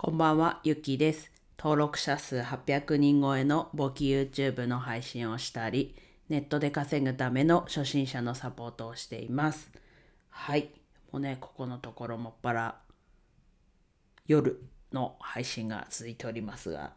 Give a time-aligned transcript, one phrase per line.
[0.00, 1.32] こんばんは、ゆきです。
[1.58, 5.96] 登録者数800人超えの簿記 YouTube の配信をしたり、
[6.28, 9.72] ネットで稼ぐための初心者のサポートをしています。
[10.28, 10.70] はい。
[11.10, 12.78] もうね、ここのところもっぱら
[14.28, 16.92] 夜の配信が続いておりますが、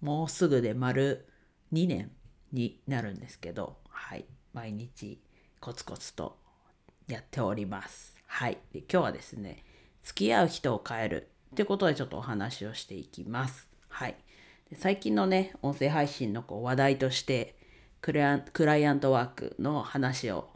[0.00, 1.28] もうすぐで丸
[1.74, 2.10] 2年
[2.52, 4.24] になるんですけど、はい。
[4.54, 5.20] 毎日
[5.60, 6.38] コツコツと
[7.06, 8.16] やっております。
[8.24, 8.56] はい。
[8.72, 9.62] で今日はですね、
[10.02, 13.68] 付き合う人を変えるということでちょっとお話をしていきます。
[13.88, 14.16] はい。
[14.74, 17.56] 最近のね、音声配信のこう話題として
[18.02, 20.48] クライアントワークの話を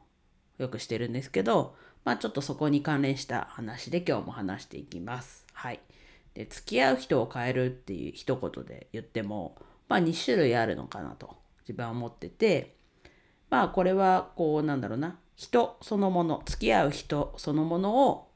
[0.59, 5.47] よくしてるんですけど、まあちょっとそこに関連した話で今日も話していきます。
[5.53, 5.81] はい。
[6.35, 9.57] で、付き合う人を変えるっていう一言で言っても、
[9.89, 12.77] まあ2種類あるのかなと自分は思ってて、
[13.49, 18.31] まあこれはこうなんだろうな、人そのもの、付き合う人そのものを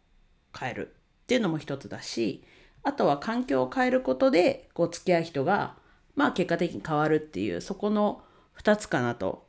[0.59, 2.45] 変えるっていうのも一つだし、
[2.83, 5.77] あとは環境を変えることで、こう付き合う人が、
[6.15, 8.23] まあ結果的に変わるっていう、そこの
[8.59, 9.49] 2つかなと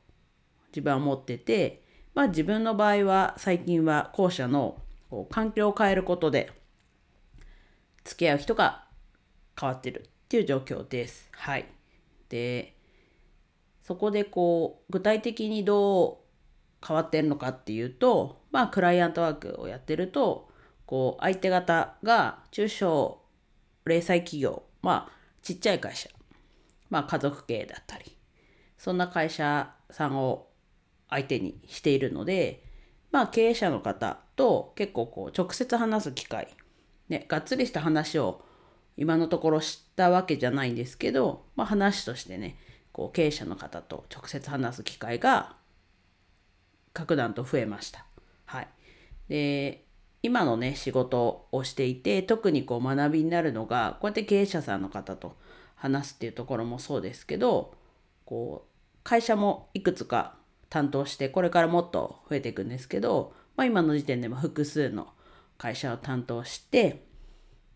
[0.70, 1.84] 自分は思ってて、
[2.14, 4.78] まあ自分の場合は最近は後者の
[5.10, 6.52] こう環境を変えることで、
[8.06, 8.86] 付き合う人が
[9.60, 11.28] 変わってるっていう状況です。
[11.32, 11.66] はい。
[12.30, 12.78] で、
[13.84, 20.50] そこでこう、具体的にどう変わってるのかっていうと、まあクライアントワークをやってると、
[20.86, 23.22] こう相手方が中小
[23.86, 25.12] 零細企業、まあ、
[25.42, 26.10] ちっちゃい会社、
[26.90, 28.18] まあ、家族経営だったり、
[28.78, 30.48] そんな会社さんを
[31.10, 32.64] 相手にしているので、
[33.12, 36.48] まあ、経営者の方と結構こう直接話す機会、
[37.10, 38.44] ね、がっつりした話を
[38.98, 42.58] 今のところ知ったわけじゃないんですけど、まあ、話としてね、
[42.92, 45.56] こう経営者の方と直接話す機会が
[46.94, 48.06] 格段と増えました。
[48.46, 48.68] はい。
[49.28, 49.85] で、
[50.26, 55.36] 今のね仕事をしていて特にこう学びになるのがこうやって経営者さんの方と
[55.76, 57.76] 話すっていうところもそうですけど
[58.26, 60.36] こう会社もいくつか
[60.70, 65.10] 担当してこれからもっと増えていくんですけど、まあ、今の時点でも複数の
[65.60, 67.06] 会社を担当して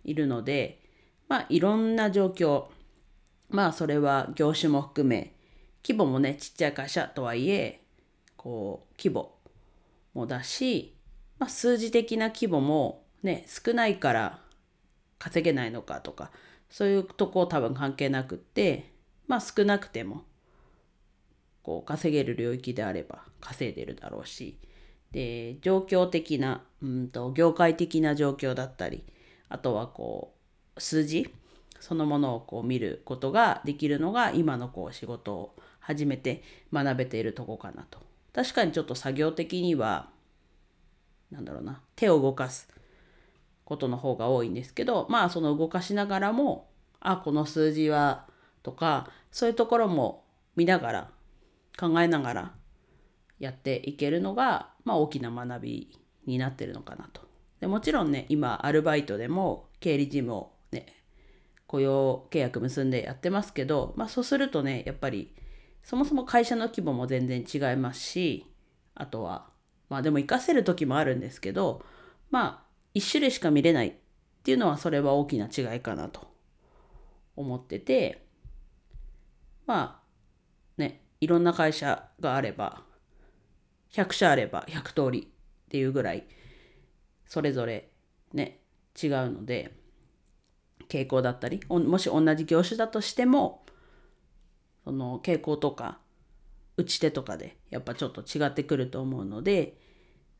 [0.03, 0.81] いるので
[1.27, 2.63] まあいろんな状況
[3.51, 5.35] まあそれは業種も含め
[5.87, 7.83] 規模もねちっちゃい会社とはいえ
[8.37, 9.35] こう規模
[10.15, 10.95] もだし
[11.39, 14.39] まあ、数字的な規模もね少ないから
[15.17, 16.31] 稼げないのかとか
[16.69, 18.91] そういうとこ多分関係なくって
[19.27, 20.23] まあ少なくても
[21.63, 24.57] こう稼げる領域であれば稼いでるだろうし
[25.11, 29.03] で状況的なうんと業界的な状況だったり
[29.49, 30.33] あとはこ
[30.75, 31.33] う数字
[31.79, 37.99] そのものをこう見ることができるのが今のこう仕事を始めて学べているとこかなと。
[38.33, 40.09] 確かにちょっと作業的には
[41.31, 42.67] なんだろうな手を動かす
[43.65, 46.69] ことの方が多いんですけどまあその動かしながらも
[46.99, 48.25] あこの数字は
[48.63, 50.25] とかそういうところも
[50.55, 51.11] 見ながら
[51.79, 52.53] 考えながら
[53.39, 57.21] やっていけるのが、まあ、大きな学びになってるのかなと。
[57.61, 60.87] でもちろんね今アルバイトでも経理事務をね
[61.67, 65.33] 雇用契約結んでやってますけど、まあ、そうするとねやっぱり
[65.83, 68.45] そもそも会社の規模も全然違いますし
[68.95, 69.48] あとは
[69.89, 71.83] まあでも活かせる時もあるんですけど、
[72.29, 73.93] まあ一種類しか見れないっ
[74.43, 76.27] ていうのはそれは大きな違いかなと
[77.35, 78.25] 思ってて、
[79.65, 82.83] まあね、いろんな会社があれば、
[83.91, 86.25] 100社あれば100通りっていうぐらい、
[87.25, 87.89] それぞれ
[88.33, 88.59] ね、
[89.01, 89.73] 違うので、
[90.87, 93.63] 傾向だったり、もし同じ業種だとしても、
[94.83, 95.99] その傾向とか
[96.79, 99.77] 打ち手とかでやっぱちょっと違ってくると思うので、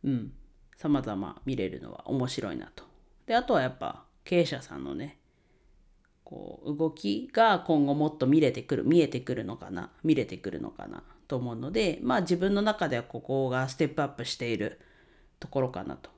[0.05, 0.31] うん、
[0.77, 2.85] 様々見れるのは面白いなと。
[3.25, 5.19] で、あとはやっぱ経営者さんのね、
[6.23, 14.79] こう動きが今後もっと見れてくる、見えてくるのかな、見れてくるのかなと思うので、まあ自分の中ではここがステップアップしている
[15.41, 16.09] ところかなと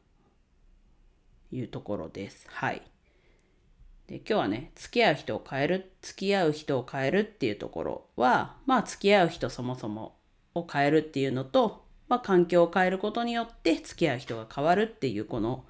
[1.51, 2.45] いうところです。
[2.47, 2.83] はい。
[4.05, 10.20] で今日はね、付き合う人を変える、付き合う人を変えるっていうところは、まあ付き合う人そもそも
[10.55, 15.65] を変えるっていうのと、まあ環境を変えることによって付き合う人が変わるっていうこの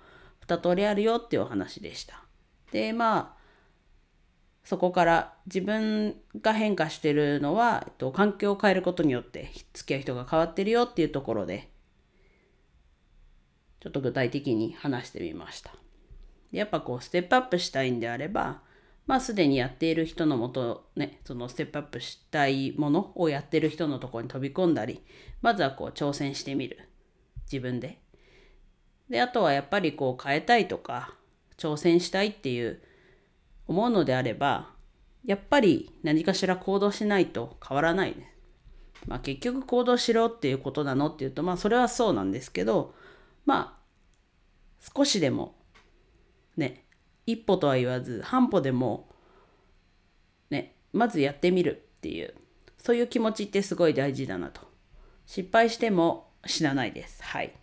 [0.48, 2.24] 2通りあるよっていうお話でした。
[2.72, 3.42] で、まあ、
[4.64, 11.70] そこから自分が変化してるのは、えっと、環境を変えることによって付き合う人が変わってるよっていうところで、
[13.80, 15.74] ちょっと具体的に話してみました。
[16.52, 18.62] やっぱこうステップアップしたいんであれば
[19.08, 25.02] まあすでにやっている人のもとねそのステップアップしたいものをやっている人のところに飛び込んだり
[25.42, 26.90] まずはこう挑戦してみる
[27.52, 28.00] 自分で。
[29.10, 31.16] であとはやっぱりこう変えたいとか
[31.58, 32.82] 挑戦したいっていう
[33.68, 34.70] 思うのであれば
[35.26, 38.34] やっぱり何かしら行動しないと変わらないね。
[39.08, 42.94] まあ結局行動しろっていうことなのっていうとまあそれはそうなんですけど
[43.46, 45.56] まあ少しでも
[46.56, 46.81] ね
[47.26, 49.08] 一歩とは言わず半歩でも
[50.50, 52.34] ねまずやってみるっていう
[52.78, 54.62] そういう気持ちってすごい大事だなと。
[55.28, 57.24] 失敗しても死なないです。
[57.24, 57.54] はい。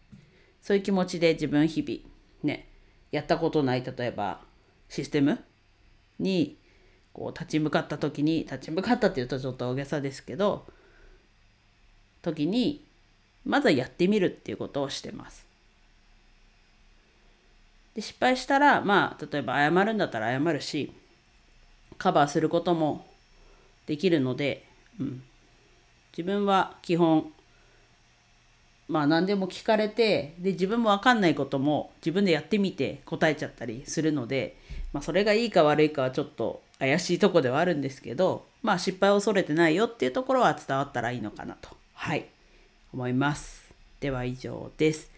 [0.63, 2.01] そういう気持ちで自分日々
[2.43, 2.69] ね
[3.11, 4.41] やったことない例えば
[4.89, 5.43] システム
[6.19, 6.59] に
[7.13, 10.67] こう立ち向かった時に立ち向かったっていうとちょっと大げさですけど
[12.23, 12.85] 時に
[13.45, 15.48] まずはやってみるっていうことをしてます。
[17.99, 20.93] で失敗したらまあ例えば謝るんだったら謝るし
[21.99, 23.05] カバーすることも
[23.87, 24.65] できるので、
[25.01, 25.23] うん、
[26.17, 27.33] 自分は基本
[28.87, 34.57] まあ何でも聞かれてで自分も分かんないことも自分でやってみて答えちゃったりするので、
[34.93, 41.71] まあ、それがいいか悪いかはちょっと怪しいとこではあるんですけどまあ失敗を恐れてないよっていうところは伝わったらいいのかなと。
[41.95, 42.27] はい。
[42.95, 43.69] 思います。
[43.99, 45.18] では以上です。